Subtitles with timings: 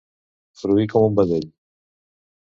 [0.61, 1.47] Fruir com un vedell.